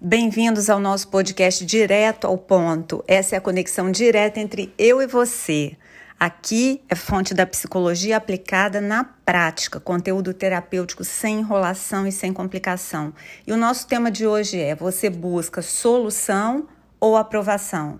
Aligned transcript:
Bem-vindos 0.00 0.70
ao 0.70 0.78
nosso 0.78 1.08
podcast 1.08 1.66
Direto 1.66 2.24
ao 2.24 2.38
Ponto. 2.38 3.02
Essa 3.08 3.34
é 3.34 3.38
a 3.38 3.40
conexão 3.40 3.90
direta 3.90 4.38
entre 4.38 4.72
eu 4.78 5.02
e 5.02 5.08
você. 5.08 5.76
Aqui 6.20 6.80
é 6.88 6.94
fonte 6.94 7.34
da 7.34 7.44
psicologia 7.44 8.16
aplicada 8.16 8.80
na 8.80 9.02
prática, 9.02 9.80
conteúdo 9.80 10.32
terapêutico 10.32 11.02
sem 11.02 11.40
enrolação 11.40 12.06
e 12.06 12.12
sem 12.12 12.32
complicação. 12.32 13.12
E 13.44 13.52
o 13.52 13.56
nosso 13.56 13.88
tema 13.88 14.08
de 14.08 14.24
hoje 14.24 14.60
é: 14.60 14.72
você 14.72 15.10
busca 15.10 15.62
solução 15.62 16.68
ou 17.00 17.16
aprovação? 17.16 17.98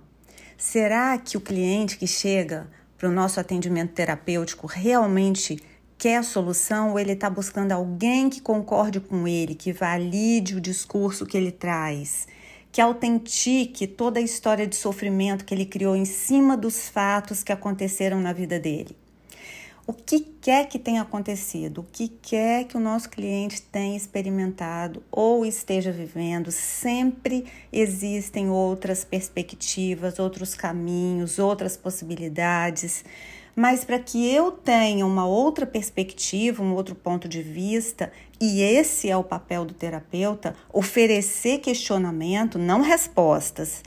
Será 0.56 1.18
que 1.18 1.36
o 1.36 1.40
cliente 1.40 1.98
que 1.98 2.06
chega 2.06 2.70
para 2.96 3.08
o 3.08 3.12
nosso 3.12 3.40
atendimento 3.40 3.92
terapêutico 3.92 4.68
realmente 4.68 5.60
quer 5.98 6.16
a 6.18 6.22
solução 6.22 6.92
ou 6.92 6.98
ele 6.98 7.12
está 7.12 7.28
buscando 7.28 7.72
alguém 7.72 8.30
que 8.30 8.40
concorde 8.40 9.00
com 9.00 9.26
ele, 9.28 9.54
que 9.54 9.72
valide 9.72 10.54
o 10.54 10.60
discurso 10.60 11.26
que 11.26 11.36
ele 11.36 11.52
traz? 11.52 12.26
que 12.70 12.80
autentique 12.80 13.86
toda 13.86 14.20
a 14.20 14.22
história 14.22 14.66
de 14.66 14.76
sofrimento 14.76 15.44
que 15.44 15.54
ele 15.54 15.66
criou 15.66 15.96
em 15.96 16.04
cima 16.04 16.56
dos 16.56 16.88
fatos 16.88 17.42
que 17.42 17.52
aconteceram 17.52 18.20
na 18.20 18.32
vida 18.32 18.58
dele. 18.58 18.96
O 19.86 19.92
que 19.94 20.20
quer 20.20 20.68
que 20.68 20.78
tenha 20.78 21.00
acontecido, 21.00 21.78
o 21.80 21.86
que 21.90 22.08
quer 22.08 22.64
que 22.64 22.76
o 22.76 22.80
nosso 22.80 23.08
cliente 23.08 23.62
tenha 23.62 23.96
experimentado 23.96 25.02
ou 25.10 25.46
esteja 25.46 25.90
vivendo, 25.90 26.52
sempre 26.52 27.46
existem 27.72 28.50
outras 28.50 29.02
perspectivas, 29.02 30.18
outros 30.18 30.54
caminhos, 30.54 31.38
outras 31.38 31.74
possibilidades 31.74 33.02
mas 33.58 33.84
para 33.84 33.98
que 33.98 34.24
eu 34.32 34.52
tenha 34.52 35.04
uma 35.04 35.26
outra 35.26 35.66
perspectiva, 35.66 36.62
um 36.62 36.74
outro 36.74 36.94
ponto 36.94 37.26
de 37.26 37.42
vista, 37.42 38.12
e 38.40 38.62
esse 38.62 39.10
é 39.10 39.16
o 39.16 39.24
papel 39.24 39.64
do 39.64 39.74
terapeuta, 39.74 40.54
oferecer 40.72 41.58
questionamento, 41.58 42.56
não 42.56 42.82
respostas, 42.82 43.82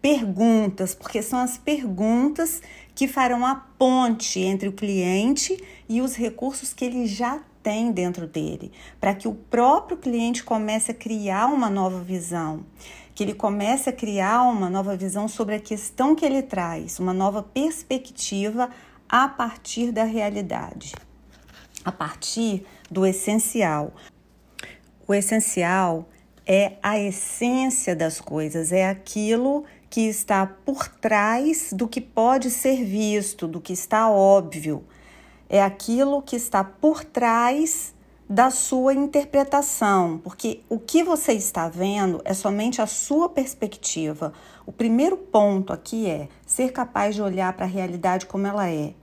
perguntas, 0.00 0.94
porque 0.94 1.20
são 1.22 1.40
as 1.40 1.58
perguntas 1.58 2.62
que 2.94 3.08
farão 3.08 3.44
a 3.44 3.56
ponte 3.56 4.38
entre 4.38 4.68
o 4.68 4.72
cliente 4.72 5.60
e 5.88 6.00
os 6.00 6.14
recursos 6.14 6.72
que 6.72 6.84
ele 6.84 7.04
já 7.04 7.40
tem 7.64 7.90
dentro 7.90 8.28
dele, 8.28 8.70
para 9.00 9.12
que 9.12 9.26
o 9.26 9.34
próprio 9.34 9.96
cliente 9.96 10.44
comece 10.44 10.92
a 10.92 10.94
criar 10.94 11.48
uma 11.48 11.68
nova 11.68 11.98
visão, 11.98 12.64
que 13.12 13.24
ele 13.24 13.34
comece 13.34 13.90
a 13.90 13.92
criar 13.92 14.42
uma 14.42 14.70
nova 14.70 14.96
visão 14.96 15.26
sobre 15.26 15.56
a 15.56 15.60
questão 15.60 16.14
que 16.14 16.24
ele 16.24 16.42
traz, 16.42 17.00
uma 17.00 17.12
nova 17.12 17.42
perspectiva 17.42 18.70
a 19.08 19.28
partir 19.28 19.92
da 19.92 20.04
realidade, 20.04 20.94
a 21.84 21.92
partir 21.92 22.66
do 22.90 23.06
essencial. 23.06 23.92
O 25.06 25.14
essencial 25.14 26.08
é 26.46 26.74
a 26.82 26.98
essência 26.98 27.94
das 27.94 28.20
coisas, 28.20 28.72
é 28.72 28.88
aquilo 28.88 29.64
que 29.90 30.02
está 30.02 30.46
por 30.46 30.88
trás 30.88 31.72
do 31.72 31.88
que 31.88 32.00
pode 32.00 32.50
ser 32.50 32.84
visto, 32.84 33.48
do 33.48 33.60
que 33.60 33.72
está 33.72 34.10
óbvio. 34.10 34.84
É 35.48 35.62
aquilo 35.62 36.22
que 36.22 36.36
está 36.36 36.62
por 36.64 37.04
trás 37.04 37.94
da 38.28 38.50
sua 38.50 38.92
interpretação, 38.92 40.18
porque 40.18 40.60
o 40.68 40.80
que 40.80 41.04
você 41.04 41.32
está 41.32 41.68
vendo 41.68 42.20
é 42.24 42.34
somente 42.34 42.82
a 42.82 42.86
sua 42.86 43.28
perspectiva. 43.28 44.32
O 44.66 44.72
primeiro 44.72 45.16
ponto 45.16 45.72
aqui 45.72 46.08
é 46.08 46.28
ser 46.56 46.72
capaz 46.72 47.14
de 47.14 47.20
olhar 47.20 47.52
para 47.52 47.66
a 47.66 47.68
realidade 47.68 48.24
como 48.24 48.46
ela 48.46 48.66
é. 48.66 48.94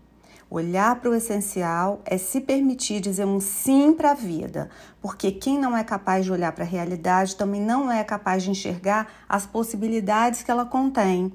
Olhar 0.49 0.99
para 0.99 1.11
o 1.11 1.13
essencial 1.13 2.01
é 2.03 2.17
se 2.17 2.41
permitir 2.41 2.99
dizer 2.99 3.25
um 3.25 3.39
sim 3.39 3.93
para 3.93 4.09
a 4.09 4.15
vida, 4.15 4.71
porque 4.99 5.31
quem 5.31 5.59
não 5.59 5.77
é 5.77 5.83
capaz 5.83 6.25
de 6.25 6.31
olhar 6.31 6.51
para 6.51 6.63
a 6.63 6.67
realidade 6.67 7.35
também 7.35 7.61
não 7.61 7.91
é 7.91 8.03
capaz 8.03 8.41
de 8.41 8.49
enxergar 8.49 9.07
as 9.29 9.45
possibilidades 9.45 10.41
que 10.41 10.49
ela 10.49 10.65
contém. 10.65 11.31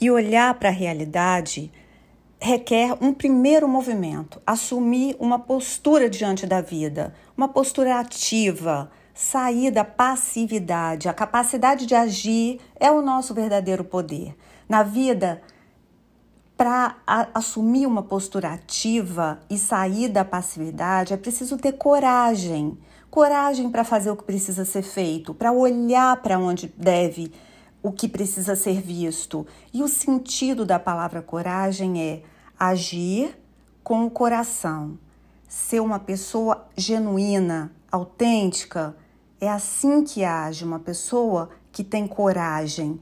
E 0.00 0.10
olhar 0.10 0.52
para 0.54 0.70
a 0.70 0.72
realidade 0.72 1.70
requer 2.40 2.96
um 3.00 3.14
primeiro 3.14 3.68
movimento, 3.68 4.42
assumir 4.44 5.14
uma 5.20 5.38
postura 5.38 6.10
diante 6.10 6.48
da 6.48 6.60
vida, 6.60 7.14
uma 7.36 7.46
postura 7.46 8.00
ativa, 8.00 8.90
sair 9.14 9.70
da 9.70 9.84
passividade. 9.84 11.08
A 11.08 11.14
capacidade 11.14 11.86
de 11.86 11.94
agir 11.94 12.58
é 12.80 12.90
o 12.90 13.00
nosso 13.00 13.32
verdadeiro 13.32 13.84
poder. 13.84 14.34
Na 14.72 14.82
vida, 14.82 15.42
para 16.56 16.96
assumir 17.34 17.86
uma 17.86 18.02
postura 18.02 18.54
ativa 18.54 19.38
e 19.50 19.58
sair 19.58 20.08
da 20.08 20.24
passividade, 20.24 21.12
é 21.12 21.16
preciso 21.18 21.58
ter 21.58 21.72
coragem. 21.72 22.78
Coragem 23.10 23.70
para 23.70 23.84
fazer 23.84 24.10
o 24.10 24.16
que 24.16 24.24
precisa 24.24 24.64
ser 24.64 24.80
feito, 24.80 25.34
para 25.34 25.52
olhar 25.52 26.16
para 26.22 26.38
onde 26.38 26.72
deve 26.74 27.30
o 27.82 27.92
que 27.92 28.08
precisa 28.08 28.56
ser 28.56 28.80
visto. 28.80 29.46
E 29.74 29.82
o 29.82 29.88
sentido 29.88 30.64
da 30.64 30.78
palavra 30.78 31.20
coragem 31.20 32.02
é 32.02 32.22
agir 32.58 33.38
com 33.84 34.06
o 34.06 34.10
coração, 34.10 34.98
ser 35.46 35.80
uma 35.80 35.98
pessoa 35.98 36.66
genuína, 36.74 37.70
autêntica. 37.90 38.96
É 39.38 39.50
assim 39.50 40.02
que 40.02 40.24
age 40.24 40.64
uma 40.64 40.78
pessoa 40.78 41.50
que 41.72 41.82
tem 41.82 42.06
coragem. 42.06 43.00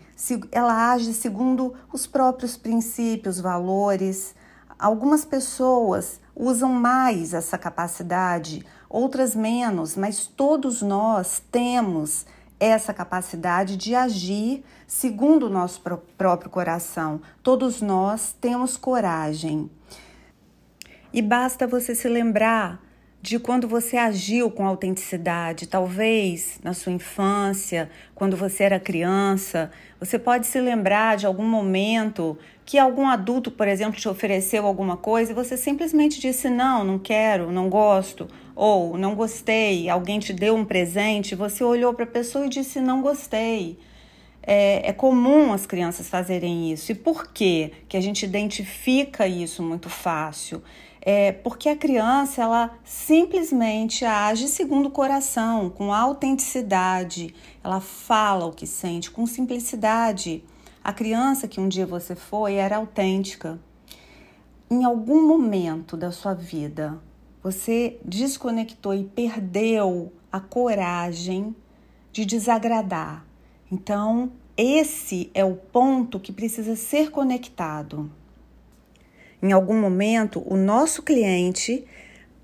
Ela 0.53 0.93
age 0.93 1.13
segundo 1.13 1.75
os 1.93 2.07
próprios 2.07 2.57
princípios, 2.57 3.41
valores. 3.41 4.35
Algumas 4.79 5.25
pessoas 5.25 6.21
usam 6.35 6.73
mais 6.73 7.35
essa 7.35 7.59
capacidade, 7.59 8.65
outras 8.89 9.35
menos, 9.35 9.97
mas 9.97 10.27
todos 10.27 10.81
nós 10.81 11.43
temos 11.51 12.25
essa 12.59 12.95
capacidade 12.95 13.77
de 13.77 13.95
agir 13.95 14.65
segundo 14.87 15.47
o 15.47 15.51
nosso 15.51 15.83
próprio 16.17 16.51
coração. 16.51 17.21
Todos 17.43 17.83
nós 17.83 18.35
temos 18.41 18.77
coragem. 18.77 19.71
E 21.13 21.21
basta 21.21 21.67
você 21.67 21.95
se 21.95 22.09
lembrar 22.09 22.81
de 23.23 23.39
quando 23.39 23.69
você 23.69 23.99
agiu 23.99 24.51
com 24.51 24.67
autenticidade, 24.67 25.67
talvez 25.67 26.59
na 26.63 26.73
sua 26.73 26.93
infância, 26.93 27.91
quando 28.15 28.37
você 28.37 28.65
era 28.65 28.81
criança, 28.81 29.71
você 29.99 30.19
pode 30.19 30.47
se 30.47 30.59
lembrar 30.59 31.19
de 31.19 31.27
algum 31.27 31.45
momento 31.45 32.39
que 32.65 32.79
algum 32.79 33.07
adulto, 33.07 33.51
por 33.51 33.69
exemplo, 33.69 34.01
te 34.01 34.09
ofereceu 34.09 34.65
alguma 34.65 34.97
coisa 34.97 35.33
e 35.33 35.35
você 35.35 35.57
simplesmente 35.57 36.19
disse 36.19 36.49
não, 36.49 36.83
não 36.83 36.99
quero, 36.99 37.53
não 37.53 37.69
gosto, 37.69 38.27
ou 38.57 38.97
não 38.97 39.15
gostei, 39.15 39.91
alguém 39.91 40.19
te 40.19 40.33
deu 40.33 40.55
um 40.55 40.65
presente, 40.65 41.35
você 41.35 41.63
olhou 41.63 41.93
para 41.93 42.05
a 42.05 42.09
pessoa 42.09 42.47
e 42.47 42.49
disse 42.49 42.81
não 42.81 43.03
gostei. 43.03 43.79
É, 44.43 44.89
é, 44.89 44.93
comum 44.95 45.53
as 45.53 45.67
crianças 45.67 46.09
fazerem 46.09 46.73
isso. 46.73 46.91
E 46.91 46.95
por 46.95 47.31
que 47.31 47.73
que 47.87 47.97
a 47.97 48.01
gente 48.01 48.25
identifica 48.25 49.27
isso 49.27 49.63
muito 49.63 49.91
fácil? 49.91 50.63
É 51.03 51.33
porque 51.33 51.69
a 51.69 51.77
criança 51.77 52.43
ela 52.43 52.79
simplesmente 52.85 54.05
age 54.05 54.49
segundo 54.49 54.87
o 54.87 54.91
coração, 54.91 55.71
com 55.71 55.93
autenticidade. 55.93 57.35
Ela 57.65 57.81
fala 57.81 58.47
o 58.47 58.53
que 58.53 58.67
sente 58.67 59.11
com 59.11 59.27
simplicidade. 59.27 60.45
A 60.85 60.93
criança 60.93 61.49
que 61.49 61.61
um 61.61 61.69
dia 61.69 61.87
você 61.87 62.15
foi 62.15 62.55
era 62.55 62.77
autêntica. 62.77 63.59
Em 64.71 64.85
algum 64.85 65.27
momento 65.27 65.97
da 65.97 66.13
sua 66.13 66.35
vida, 66.35 66.99
você 67.43 67.99
desconectou 68.05 68.95
e 68.95 69.05
perdeu 69.05 70.13
a 70.31 70.39
coragem 70.39 71.57
de 72.13 72.25
desagradar. 72.25 73.25
Então, 73.73 74.31
esse 74.57 75.31
é 75.33 75.45
o 75.45 75.57
ponto 75.57 76.21
que 76.21 76.33
precisa 76.33 76.77
ser 76.77 77.11
conectado. 77.11 78.11
Em 79.43 79.53
algum 79.53 79.79
momento, 79.81 80.43
o 80.47 80.57
nosso 80.57 81.03
cliente 81.03 81.87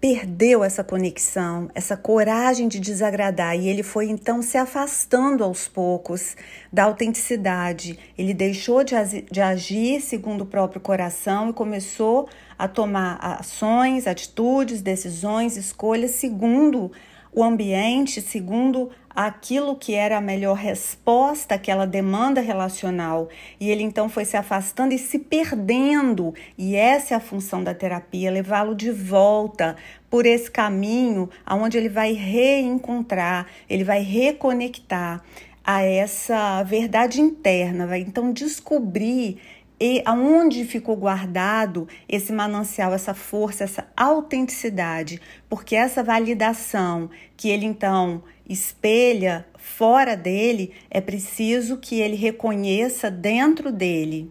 perdeu 0.00 0.62
essa 0.62 0.84
conexão, 0.84 1.70
essa 1.74 1.96
coragem 1.96 2.68
de 2.68 2.78
desagradar 2.78 3.58
e 3.58 3.68
ele 3.68 3.82
foi 3.82 4.08
então 4.08 4.42
se 4.42 4.58
afastando 4.58 5.42
aos 5.42 5.66
poucos 5.66 6.36
da 6.72 6.84
autenticidade. 6.84 7.98
Ele 8.16 8.34
deixou 8.34 8.84
de, 8.84 8.94
de 9.30 9.40
agir 9.40 10.00
segundo 10.00 10.42
o 10.42 10.46
próprio 10.46 10.80
coração 10.80 11.50
e 11.50 11.52
começou 11.52 12.28
a 12.58 12.68
tomar 12.68 13.18
ações, 13.20 14.06
atitudes, 14.06 14.82
decisões, 14.82 15.56
escolhas 15.56 16.12
segundo 16.12 16.92
o 17.36 17.44
ambiente, 17.44 18.22
segundo 18.22 18.88
aquilo 19.14 19.76
que 19.76 19.92
era 19.92 20.16
a 20.16 20.22
melhor 20.22 20.56
resposta 20.56 21.54
àquela 21.54 21.86
demanda 21.86 22.40
relacional. 22.40 23.28
E 23.60 23.70
ele 23.70 23.82
então 23.82 24.08
foi 24.08 24.24
se 24.24 24.38
afastando 24.38 24.94
e 24.94 24.98
se 24.98 25.18
perdendo. 25.18 26.34
E 26.56 26.74
essa 26.74 27.12
é 27.12 27.16
a 27.16 27.20
função 27.20 27.62
da 27.62 27.74
terapia, 27.74 28.30
levá-lo 28.30 28.74
de 28.74 28.90
volta 28.90 29.76
por 30.08 30.24
esse 30.24 30.50
caminho 30.50 31.28
aonde 31.44 31.76
ele 31.76 31.90
vai 31.90 32.12
reencontrar, 32.12 33.46
ele 33.68 33.84
vai 33.84 34.00
reconectar 34.00 35.22
a 35.62 35.82
essa 35.82 36.62
verdade 36.62 37.20
interna, 37.20 37.86
vai 37.86 38.00
então 38.00 38.32
descobrir 38.32 39.38
e 39.78 40.02
aonde 40.04 40.64
ficou 40.64 40.96
guardado 40.96 41.86
esse 42.08 42.32
manancial, 42.32 42.94
essa 42.94 43.12
força, 43.12 43.64
essa 43.64 43.86
autenticidade, 43.96 45.20
porque 45.48 45.76
essa 45.76 46.02
validação 46.02 47.10
que 47.36 47.50
ele 47.50 47.66
então 47.66 48.22
espelha 48.48 49.46
fora 49.58 50.16
dele, 50.16 50.72
é 50.90 51.00
preciso 51.00 51.76
que 51.76 52.00
ele 52.00 52.16
reconheça 52.16 53.10
dentro 53.10 53.72
dele. 53.72 54.30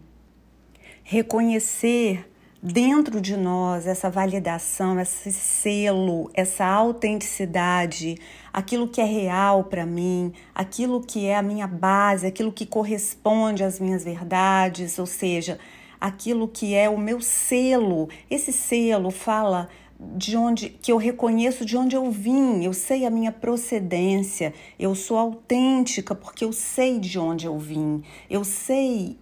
Reconhecer 1.04 2.28
dentro 2.72 3.20
de 3.20 3.36
nós 3.36 3.86
essa 3.86 4.10
validação, 4.10 4.98
esse 4.98 5.32
selo, 5.32 6.28
essa 6.34 6.64
autenticidade, 6.64 8.16
aquilo 8.52 8.88
que 8.88 9.00
é 9.00 9.04
real 9.04 9.64
para 9.64 9.86
mim, 9.86 10.32
aquilo 10.52 11.00
que 11.00 11.26
é 11.26 11.36
a 11.36 11.42
minha 11.42 11.68
base, 11.68 12.26
aquilo 12.26 12.50
que 12.50 12.66
corresponde 12.66 13.62
às 13.62 13.78
minhas 13.78 14.02
verdades, 14.02 14.98
ou 14.98 15.06
seja, 15.06 15.60
aquilo 16.00 16.48
que 16.48 16.74
é 16.74 16.88
o 16.88 16.98
meu 16.98 17.20
selo. 17.20 18.08
Esse 18.28 18.52
selo 18.52 19.12
fala 19.12 19.68
de 19.98 20.36
onde 20.36 20.68
que 20.68 20.90
eu 20.90 20.96
reconheço 20.96 21.64
de 21.64 21.76
onde 21.76 21.94
eu 21.94 22.10
vim, 22.10 22.64
eu 22.64 22.72
sei 22.72 23.06
a 23.06 23.10
minha 23.10 23.30
procedência, 23.30 24.52
eu 24.76 24.94
sou 24.96 25.16
autêntica 25.16 26.16
porque 26.16 26.44
eu 26.44 26.52
sei 26.52 26.98
de 26.98 27.16
onde 27.16 27.46
eu 27.46 27.56
vim, 27.58 28.02
eu 28.28 28.42
sei 28.42 29.16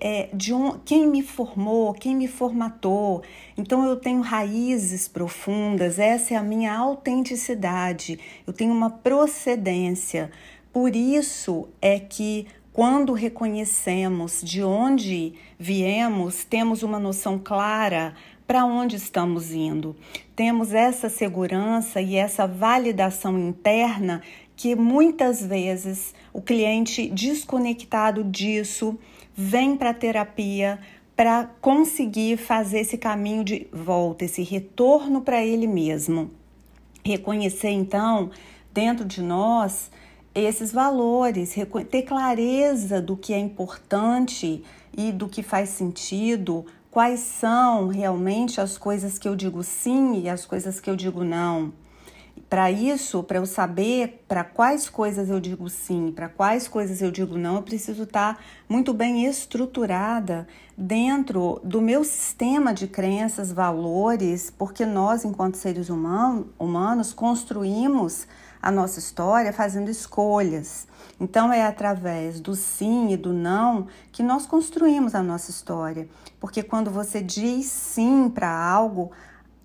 é, 0.00 0.28
de 0.32 0.52
quem 0.84 1.06
me 1.06 1.22
formou, 1.22 1.92
quem 1.92 2.14
me 2.14 2.28
formatou. 2.28 3.22
Então 3.56 3.84
eu 3.86 3.96
tenho 3.96 4.20
raízes 4.20 5.08
profundas, 5.08 5.98
essa 5.98 6.34
é 6.34 6.36
a 6.36 6.42
minha 6.42 6.74
autenticidade, 6.76 8.18
eu 8.46 8.52
tenho 8.52 8.72
uma 8.72 8.90
procedência. 8.90 10.30
Por 10.72 10.94
isso 10.96 11.68
é 11.80 11.98
que 11.98 12.46
quando 12.72 13.12
reconhecemos 13.12 14.40
de 14.42 14.62
onde 14.62 15.34
viemos, 15.58 16.44
temos 16.44 16.82
uma 16.82 16.98
noção 16.98 17.38
clara 17.38 18.14
para 18.46 18.64
onde 18.64 18.96
estamos 18.96 19.52
indo. 19.52 19.94
Temos 20.34 20.72
essa 20.72 21.10
segurança 21.10 22.00
e 22.00 22.16
essa 22.16 22.46
validação 22.46 23.38
interna 23.38 24.22
que 24.56 24.74
muitas 24.74 25.44
vezes 25.44 26.14
o 26.32 26.40
cliente 26.40 27.08
desconectado 27.08 28.24
disso 28.24 28.98
vem 29.36 29.76
para 29.76 29.90
a 29.90 29.94
terapia 29.94 30.78
para 31.16 31.44
conseguir 31.60 32.36
fazer 32.36 32.80
esse 32.80 32.96
caminho 32.98 33.44
de 33.44 33.66
volta, 33.72 34.24
esse 34.24 34.42
retorno 34.42 35.20
para 35.20 35.44
ele 35.44 35.66
mesmo. 35.66 36.30
Reconhecer 37.04 37.70
então 37.70 38.30
dentro 38.72 39.04
de 39.04 39.22
nós 39.22 39.90
esses 40.34 40.72
valores, 40.72 41.54
ter 41.90 42.02
clareza 42.02 43.00
do 43.02 43.16
que 43.16 43.34
é 43.34 43.38
importante 43.38 44.64
e 44.96 45.12
do 45.12 45.28
que 45.28 45.42
faz 45.42 45.68
sentido, 45.68 46.64
quais 46.90 47.20
são 47.20 47.88
realmente 47.88 48.60
as 48.60 48.78
coisas 48.78 49.18
que 49.18 49.28
eu 49.28 49.36
digo 49.36 49.62
sim 49.62 50.22
e 50.22 50.28
as 50.28 50.46
coisas 50.46 50.80
que 50.80 50.88
eu 50.88 50.96
digo 50.96 51.22
não. 51.22 51.72
Para 52.52 52.70
isso, 52.70 53.22
para 53.22 53.38
eu 53.38 53.46
saber 53.46 54.26
para 54.28 54.44
quais 54.44 54.86
coisas 54.86 55.30
eu 55.30 55.40
digo 55.40 55.70
sim, 55.70 56.12
para 56.14 56.28
quais 56.28 56.68
coisas 56.68 57.00
eu 57.00 57.10
digo 57.10 57.38
não, 57.38 57.54
eu 57.54 57.62
preciso 57.62 58.02
estar 58.02 58.34
tá 58.34 58.40
muito 58.68 58.92
bem 58.92 59.24
estruturada 59.24 60.46
dentro 60.76 61.62
do 61.64 61.80
meu 61.80 62.04
sistema 62.04 62.74
de 62.74 62.86
crenças, 62.86 63.50
valores, 63.50 64.50
porque 64.50 64.84
nós, 64.84 65.24
enquanto 65.24 65.54
seres 65.54 65.88
humanos, 65.88 66.44
humanos 66.58 67.14
construímos 67.14 68.28
a 68.60 68.70
nossa 68.70 68.98
história 68.98 69.50
fazendo 69.50 69.90
escolhas. 69.90 70.86
Então, 71.18 71.50
é 71.50 71.64
através 71.64 72.38
do 72.38 72.54
sim 72.54 73.12
e 73.12 73.16
do 73.16 73.32
não 73.32 73.86
que 74.12 74.22
nós 74.22 74.44
construímos 74.44 75.14
a 75.14 75.22
nossa 75.22 75.50
história. 75.50 76.06
Porque 76.38 76.62
quando 76.62 76.90
você 76.90 77.22
diz 77.22 77.64
sim 77.64 78.28
para 78.28 78.50
algo, 78.50 79.10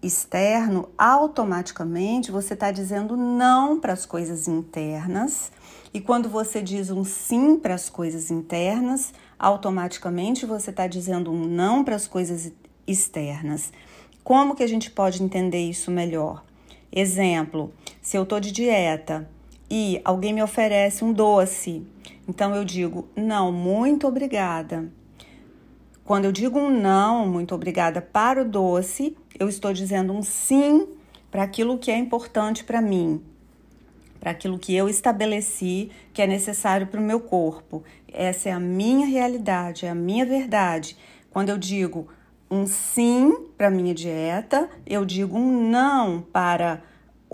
externo, 0.02 0.90
automaticamente 0.98 2.32
você 2.32 2.54
está 2.54 2.72
dizendo 2.72 3.18
não 3.18 3.80
para 3.80 3.94
as 3.94 4.06
coisas 4.06 4.48
internas. 4.48 5.52
E 5.94 6.00
quando 6.00 6.30
você 6.30 6.62
diz 6.62 6.90
um 6.92 7.04
sim 7.04 7.58
para 7.58 7.74
as 7.74 7.90
coisas 7.90 8.30
internas, 8.30 9.14
automaticamente 9.40 10.46
você 10.46 10.70
está 10.70 10.88
dizendo 10.88 11.32
um 11.32 11.46
não 11.46 11.84
para 11.84 11.96
as 11.96 12.08
coisas 12.08 12.52
externas. 12.86 13.72
Como 14.24 14.56
que 14.56 14.64
a 14.64 14.68
gente 14.68 14.92
pode 14.92 15.24
entender 15.24 15.70
isso 15.70 15.90
melhor? 15.90 16.44
Exemplo: 16.92 17.74
se 18.02 18.18
eu 18.18 18.24
estou 18.24 18.40
de 18.40 18.52
dieta 18.52 19.30
e 19.70 20.02
alguém 20.04 20.34
me 20.34 20.44
oferece 20.44 21.04
um 21.04 21.12
doce, 21.12 21.86
então 22.28 22.56
eu 22.56 22.64
digo 22.64 23.08
não, 23.16 23.52
muito 23.52 24.08
obrigada. 24.08 24.92
Quando 26.08 26.24
eu 26.24 26.32
digo 26.32 26.58
um 26.58 26.70
não, 26.70 27.28
muito 27.28 27.54
obrigada 27.54 28.02
para 28.02 28.44
o 28.44 28.46
doce, 28.46 29.18
eu 29.38 29.50
estou 29.50 29.74
dizendo 29.74 30.14
um 30.14 30.24
sim 30.24 30.88
para 31.30 31.44
aquilo 31.44 31.78
que 31.78 31.92
é 31.92 31.98
importante 31.98 32.64
para 32.64 32.82
mim, 32.82 33.22
para 34.18 34.32
aquilo 34.32 34.58
que 34.58 34.74
eu 34.74 34.88
estabeleci 34.88 35.92
que 36.14 36.22
é 36.22 36.26
necessário 36.26 36.88
para 36.88 37.02
o 37.02 37.04
meu 37.04 37.20
corpo. 37.20 37.84
Essa 38.08 38.48
é 38.48 38.52
a 38.54 38.60
minha 38.60 39.06
realidade, 39.06 39.86
é 39.86 39.90
a 39.90 39.96
minha 39.96 40.26
verdade. 40.26 40.98
Quando 41.30 41.50
eu 41.50 41.58
digo 41.58 42.08
um 42.50 42.66
sim 42.66 43.50
para 43.58 43.70
minha 43.70 43.94
dieta, 43.94 44.70
eu 44.86 45.04
digo 45.04 45.38
um 45.38 45.70
não 45.70 46.22
para 46.22 46.84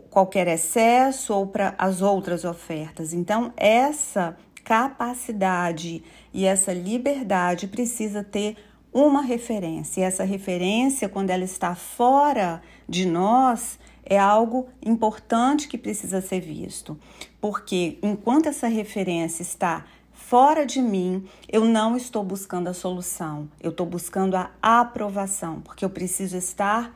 qualquer 0.10 0.48
excesso 0.48 1.32
ou 1.32 1.46
para 1.46 1.76
as 1.78 2.02
outras 2.02 2.44
ofertas. 2.44 3.14
Então, 3.14 3.54
essa 3.56 4.36
capacidade 4.64 6.04
e 6.34 6.46
essa 6.46 6.74
liberdade 6.74 7.68
precisa 7.68 8.24
ter 8.24 8.56
uma 8.94 9.22
referência. 9.22 10.02
E 10.02 10.04
essa 10.04 10.24
referência, 10.24 11.10
quando 11.10 11.32
ela 11.32 11.44
está 11.44 11.76
fora 11.76 12.62
de 12.88 13.06
nós, 13.06 13.80
é 14.06 14.18
algo 14.18 14.68
importante 14.86 15.68
que 15.68 15.78
precisa 15.78 16.22
ser 16.22 16.42
visto. 16.42 16.98
Porque 17.42 17.98
enquanto 18.02 18.48
essa 18.48 18.68
referência 18.68 19.42
está 19.42 19.86
fora 20.12 20.66
de 20.66 20.82
mim, 20.82 21.28
eu 21.50 21.66
não 21.66 21.98
estou 21.98 22.24
buscando 22.24 22.68
a 22.68 22.74
solução, 22.74 23.50
eu 23.60 23.72
estou 23.72 23.86
buscando 23.86 24.36
a 24.36 24.52
aprovação, 24.62 25.62
porque 25.62 25.84
eu 25.84 25.90
preciso 25.90 26.38
estar 26.38 26.96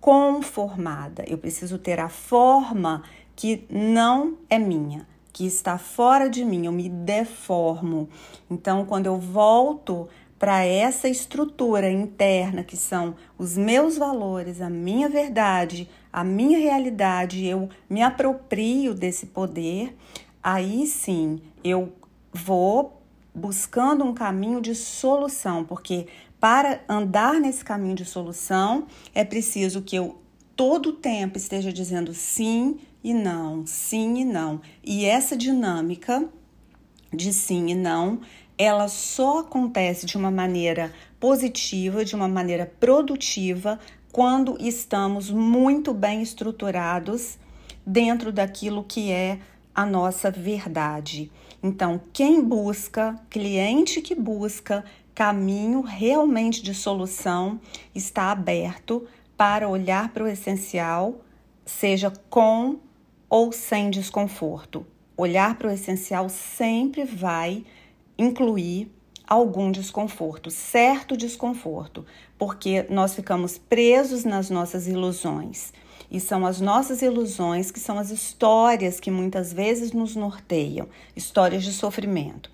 conformada, 0.00 1.24
eu 1.26 1.38
preciso 1.38 1.78
ter 1.78 1.98
a 1.98 2.08
forma 2.08 3.02
que 3.34 3.64
não 3.70 4.36
é 4.50 4.58
minha 4.58 5.06
que 5.38 5.46
está 5.46 5.78
fora 5.78 6.28
de 6.28 6.44
mim, 6.44 6.66
eu 6.66 6.72
me 6.72 6.88
deformo. 6.88 8.08
Então, 8.50 8.84
quando 8.84 9.06
eu 9.06 9.20
volto 9.20 10.08
para 10.36 10.64
essa 10.64 11.08
estrutura 11.08 11.88
interna 11.88 12.64
que 12.64 12.76
são 12.76 13.14
os 13.38 13.56
meus 13.56 13.96
valores, 13.96 14.60
a 14.60 14.68
minha 14.68 15.08
verdade, 15.08 15.88
a 16.12 16.24
minha 16.24 16.58
realidade, 16.58 17.46
eu 17.46 17.68
me 17.88 18.02
aproprio 18.02 18.92
desse 18.94 19.26
poder, 19.26 19.96
aí 20.42 20.88
sim 20.88 21.40
eu 21.62 21.92
vou 22.32 23.00
buscando 23.32 24.02
um 24.02 24.12
caminho 24.12 24.60
de 24.60 24.74
solução, 24.74 25.62
porque 25.62 26.08
para 26.40 26.80
andar 26.88 27.34
nesse 27.34 27.64
caminho 27.64 27.94
de 27.94 28.04
solução 28.04 28.88
é 29.14 29.24
preciso 29.24 29.82
que 29.82 29.94
eu 29.94 30.18
todo 30.56 30.88
o 30.88 30.94
tempo 30.94 31.38
esteja 31.38 31.72
dizendo 31.72 32.12
sim 32.12 32.80
e 33.02 33.14
não, 33.14 33.66
sim 33.66 34.18
e 34.18 34.24
não. 34.24 34.60
E 34.82 35.04
essa 35.04 35.36
dinâmica 35.36 36.28
de 37.12 37.32
sim 37.32 37.68
e 37.68 37.74
não, 37.74 38.20
ela 38.56 38.88
só 38.88 39.38
acontece 39.38 40.04
de 40.04 40.16
uma 40.16 40.30
maneira 40.30 40.92
positiva, 41.20 42.04
de 42.04 42.14
uma 42.14 42.28
maneira 42.28 42.66
produtiva, 42.78 43.78
quando 44.12 44.56
estamos 44.60 45.30
muito 45.30 45.94
bem 45.94 46.22
estruturados 46.22 47.38
dentro 47.86 48.32
daquilo 48.32 48.84
que 48.84 49.10
é 49.12 49.38
a 49.74 49.86
nossa 49.86 50.30
verdade. 50.30 51.30
Então, 51.62 52.00
quem 52.12 52.42
busca, 52.42 53.14
cliente 53.30 54.00
que 54.00 54.14
busca 54.14 54.84
caminho 55.14 55.80
realmente 55.80 56.62
de 56.62 56.74
solução, 56.74 57.60
está 57.94 58.30
aberto 58.30 59.06
para 59.36 59.68
olhar 59.68 60.12
para 60.12 60.24
o 60.24 60.28
essencial, 60.28 61.20
seja 61.64 62.12
com 62.28 62.80
ou 63.28 63.52
sem 63.52 63.90
desconforto. 63.90 64.86
Olhar 65.16 65.56
para 65.56 65.68
o 65.68 65.72
essencial 65.72 66.28
sempre 66.28 67.04
vai 67.04 67.64
incluir 68.16 68.90
algum 69.26 69.70
desconforto, 69.70 70.50
certo 70.50 71.16
desconforto, 71.16 72.04
porque 72.38 72.86
nós 72.88 73.14
ficamos 73.14 73.58
presos 73.58 74.24
nas 74.24 74.48
nossas 74.48 74.86
ilusões. 74.86 75.72
E 76.10 76.18
são 76.18 76.46
as 76.46 76.60
nossas 76.60 77.02
ilusões 77.02 77.70
que 77.70 77.78
são 77.78 77.98
as 77.98 78.10
histórias 78.10 78.98
que 78.98 79.10
muitas 79.10 79.52
vezes 79.52 79.92
nos 79.92 80.16
norteiam 80.16 80.88
histórias 81.14 81.62
de 81.62 81.72
sofrimento. 81.72 82.50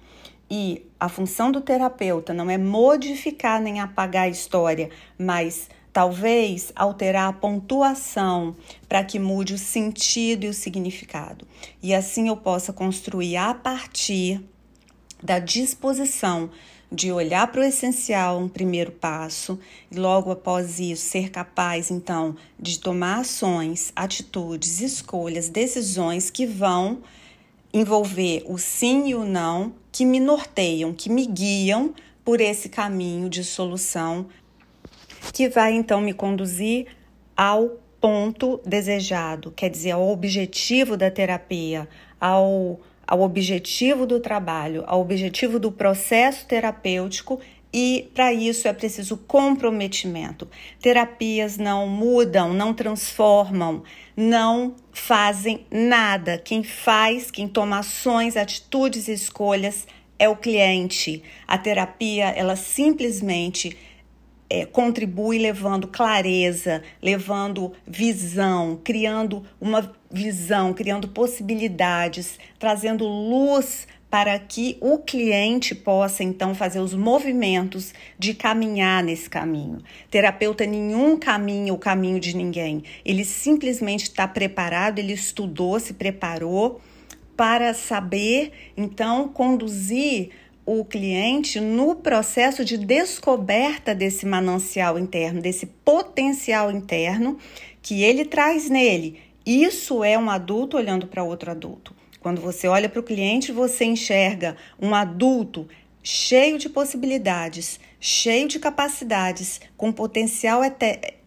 E 0.50 0.84
a 0.98 1.08
função 1.08 1.52
do 1.52 1.60
terapeuta 1.60 2.34
não 2.34 2.50
é 2.50 2.58
modificar 2.58 3.60
nem 3.60 3.80
apagar 3.80 4.24
a 4.24 4.28
história, 4.28 4.90
mas 5.16 5.68
Talvez 5.94 6.72
alterar 6.74 7.28
a 7.28 7.32
pontuação 7.32 8.56
para 8.88 9.04
que 9.04 9.16
mude 9.16 9.54
o 9.54 9.58
sentido 9.58 10.44
e 10.44 10.48
o 10.48 10.52
significado. 10.52 11.46
E 11.80 11.94
assim 11.94 12.26
eu 12.26 12.36
possa 12.36 12.72
construir 12.72 13.36
a 13.36 13.54
partir 13.54 14.44
da 15.22 15.38
disposição 15.38 16.50
de 16.90 17.12
olhar 17.12 17.46
para 17.46 17.60
o 17.60 17.64
essencial, 17.64 18.40
um 18.40 18.48
primeiro 18.48 18.90
passo, 18.90 19.56
e 19.88 19.96
logo 19.96 20.32
após 20.32 20.80
isso 20.80 21.06
ser 21.06 21.30
capaz 21.30 21.92
então 21.92 22.34
de 22.58 22.80
tomar 22.80 23.20
ações, 23.20 23.92
atitudes, 23.94 24.80
escolhas, 24.80 25.48
decisões 25.48 26.28
que 26.28 26.44
vão 26.44 27.02
envolver 27.72 28.42
o 28.46 28.58
sim 28.58 29.10
e 29.10 29.14
o 29.14 29.24
não, 29.24 29.72
que 29.92 30.04
me 30.04 30.18
norteiam, 30.18 30.92
que 30.92 31.08
me 31.08 31.24
guiam 31.24 31.94
por 32.24 32.40
esse 32.40 32.68
caminho 32.68 33.28
de 33.28 33.44
solução 33.44 34.26
que 35.32 35.48
vai 35.48 35.72
então 35.72 36.00
me 36.00 36.12
conduzir 36.12 36.86
ao 37.36 37.78
ponto 38.00 38.60
desejado, 38.66 39.50
quer 39.50 39.70
dizer, 39.70 39.92
ao 39.92 40.08
objetivo 40.08 40.96
da 40.96 41.10
terapia, 41.10 41.88
ao, 42.20 42.78
ao 43.06 43.22
objetivo 43.22 44.06
do 44.06 44.20
trabalho, 44.20 44.84
ao 44.86 45.00
objetivo 45.00 45.58
do 45.58 45.72
processo 45.72 46.46
terapêutico 46.46 47.40
e 47.72 48.08
para 48.14 48.32
isso 48.32 48.68
é 48.68 48.72
preciso 48.72 49.16
comprometimento. 49.16 50.46
Terapias 50.80 51.58
não 51.58 51.88
mudam, 51.88 52.52
não 52.52 52.72
transformam, 52.72 53.82
não 54.16 54.76
fazem 54.92 55.66
nada. 55.72 56.38
Quem 56.38 56.62
faz, 56.62 57.32
quem 57.32 57.48
toma 57.48 57.80
ações, 57.80 58.36
atitudes 58.36 59.08
e 59.08 59.12
escolhas 59.12 59.88
é 60.18 60.28
o 60.28 60.36
cliente. 60.36 61.20
A 61.48 61.58
terapia, 61.58 62.26
ela 62.26 62.54
simplesmente 62.54 63.76
é, 64.48 64.64
contribui 64.64 65.38
levando 65.38 65.88
clareza, 65.88 66.82
levando 67.02 67.72
visão, 67.86 68.80
criando 68.82 69.44
uma 69.60 69.92
visão, 70.10 70.72
criando 70.72 71.08
possibilidades, 71.08 72.38
trazendo 72.58 73.04
luz 73.06 73.86
para 74.14 74.38
que 74.38 74.78
o 74.80 74.98
cliente 74.98 75.74
possa 75.74 76.22
então 76.22 76.54
fazer 76.54 76.78
os 76.78 76.94
movimentos 76.94 77.92
de 78.16 78.32
caminhar 78.32 79.02
nesse 79.02 79.28
caminho. 79.28 79.78
Terapeuta 80.08 80.64
nenhum 80.64 81.16
caminha 81.16 81.74
o 81.74 81.78
caminho 81.78 82.20
de 82.20 82.36
ninguém. 82.36 82.84
Ele 83.04 83.24
simplesmente 83.24 84.04
está 84.04 84.28
preparado, 84.28 85.00
ele 85.00 85.12
estudou, 85.12 85.80
se 85.80 85.94
preparou 85.94 86.80
para 87.36 87.74
saber 87.74 88.52
então 88.76 89.26
conduzir 89.26 90.30
o 90.66 90.84
cliente 90.84 91.60
no 91.60 91.94
processo 91.96 92.64
de 92.64 92.78
descoberta 92.78 93.94
desse 93.94 94.24
manancial 94.24 94.98
interno, 94.98 95.40
desse 95.40 95.66
potencial 95.66 96.70
interno 96.70 97.38
que 97.82 98.02
ele 98.02 98.24
traz 98.24 98.70
nele. 98.70 99.20
Isso 99.44 100.02
é 100.02 100.18
um 100.18 100.30
adulto 100.30 100.76
olhando 100.76 101.06
para 101.06 101.22
outro 101.22 101.50
adulto. 101.50 101.94
Quando 102.20 102.40
você 102.40 102.66
olha 102.66 102.88
para 102.88 103.00
o 103.00 103.02
cliente, 103.02 103.52
você 103.52 103.84
enxerga 103.84 104.56
um 104.80 104.94
adulto 104.94 105.68
cheio 106.02 106.58
de 106.58 106.70
possibilidades, 106.70 107.78
cheio 108.00 108.48
de 108.48 108.58
capacidades, 108.58 109.60
com 109.76 109.92
potencial 109.92 110.62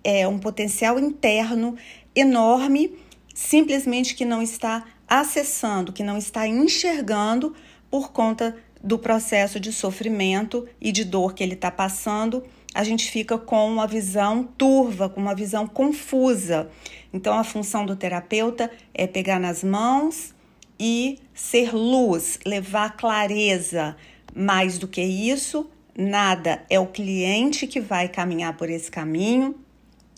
é 0.04 0.28
um 0.28 0.40
potencial 0.40 1.00
interno 1.00 1.76
enorme, 2.16 2.98
simplesmente 3.34 4.16
que 4.16 4.26
não 4.26 4.42
está 4.42 4.86
acessando, 5.08 5.94
que 5.94 6.04
não 6.04 6.18
está 6.18 6.48
enxergando 6.48 7.56
por 7.90 8.12
conta 8.12 8.56
do 8.84 8.98
processo 9.00 9.60
de 9.60 9.72
sofrimento 9.72 10.68
e 10.80 10.92
de 10.92 11.04
dor 11.04 11.34
que 11.34 11.44
ele 11.44 11.54
está 11.54 11.72
passando, 11.72 12.44
a 12.74 12.84
gente 12.84 13.10
fica 13.10 13.38
com 13.38 13.68
uma 13.68 13.88
visão 13.88 14.44
turva, 14.44 15.10
com 15.10 15.20
uma 15.20 15.34
visão 15.34 15.68
confusa. 15.68 16.70
Então, 17.12 17.38
a 17.38 17.44
função 17.44 17.86
do 17.86 17.96
terapeuta 17.96 18.70
é 18.94 19.08
pegar 19.08 19.40
nas 19.40 19.64
mãos 19.64 20.36
e 20.80 21.20
ser 21.34 21.74
luz, 21.74 22.40
levar 22.46 22.96
clareza. 22.96 23.96
Mais 24.36 24.78
do 24.78 24.88
que 24.88 25.02
isso, 25.02 25.70
nada. 25.98 26.64
É 26.70 26.80
o 26.80 26.86
cliente 26.86 27.66
que 27.66 27.80
vai 27.80 28.08
caminhar 28.08 28.56
por 28.56 28.70
esse 28.70 28.92
caminho 28.92 29.56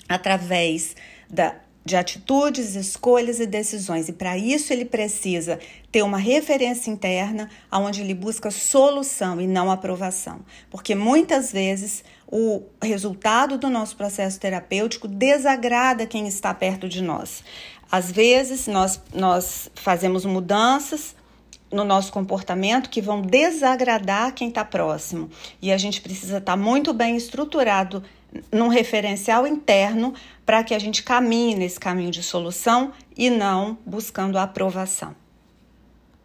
através 0.09 0.95
da 1.29 1.55
de 1.89 1.95
atitudes, 1.95 2.75
escolhas 2.75 3.39
e 3.39 3.47
decisões. 3.47 4.07
E 4.07 4.13
para 4.13 4.37
isso 4.37 4.71
ele 4.71 4.85
precisa 4.85 5.59
ter 5.91 6.03
uma 6.03 6.19
referência 6.19 6.91
interna 6.91 7.49
onde 7.71 8.01
ele 8.01 8.13
busca 8.13 8.51
solução 8.51 9.41
e 9.41 9.47
não 9.47 9.71
aprovação. 9.71 10.41
Porque 10.69 10.93
muitas 10.93 11.51
vezes 11.51 12.03
o 12.27 12.61
resultado 12.81 13.57
do 13.57 13.69
nosso 13.69 13.95
processo 13.97 14.39
terapêutico 14.39 15.07
desagrada 15.07 16.05
quem 16.05 16.27
está 16.27 16.53
perto 16.53 16.87
de 16.87 17.01
nós. 17.01 17.43
Às 17.91 18.11
vezes 18.11 18.67
nós, 18.67 19.01
nós 19.11 19.71
fazemos 19.73 20.25
mudanças 20.25 21.15
no 21.71 21.83
nosso 21.83 22.11
comportamento 22.11 22.89
que 22.89 23.01
vão 23.01 23.21
desagradar 23.21 24.33
quem 24.35 24.49
está 24.49 24.63
próximo. 24.63 25.27
E 25.59 25.71
a 25.71 25.77
gente 25.77 26.01
precisa 26.01 26.37
estar 26.37 26.51
tá 26.51 26.57
muito 26.57 26.93
bem 26.93 27.15
estruturado 27.15 28.03
num 28.51 28.67
referencial 28.67 29.47
interno 29.47 30.13
para 30.45 30.63
que 30.63 30.73
a 30.73 30.79
gente 30.79 31.03
caminhe 31.03 31.55
nesse 31.55 31.79
caminho 31.79 32.11
de 32.11 32.23
solução 32.23 32.91
e 33.15 33.29
não 33.29 33.77
buscando 33.85 34.37
a 34.37 34.43
aprovação. 34.43 35.15